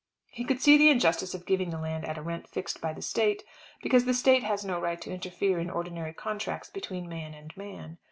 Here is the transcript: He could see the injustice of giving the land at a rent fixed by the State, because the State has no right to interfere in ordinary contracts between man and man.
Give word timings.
He 0.31 0.45
could 0.45 0.59
see 0.59 0.79
the 0.79 0.89
injustice 0.89 1.35
of 1.35 1.45
giving 1.45 1.69
the 1.69 1.77
land 1.77 2.05
at 2.05 2.17
a 2.17 2.23
rent 2.23 2.47
fixed 2.47 2.81
by 2.81 2.91
the 2.91 3.03
State, 3.03 3.43
because 3.83 4.05
the 4.05 4.15
State 4.15 4.41
has 4.41 4.65
no 4.65 4.79
right 4.79 4.99
to 4.99 5.11
interfere 5.13 5.59
in 5.59 5.69
ordinary 5.69 6.11
contracts 6.11 6.71
between 6.71 7.07
man 7.07 7.35
and 7.35 7.55
man. 7.55 7.99